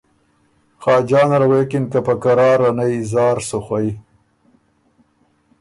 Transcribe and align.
خاجان 0.83 1.29
ال 1.37 1.43
غوېکِن 1.49 1.83
که 1.91 1.99
په 2.07 2.13
قراره 2.23 2.69
نئ 2.77 2.95
زار 3.11 3.37
سُو 3.47 3.59
خوئ 3.65 3.89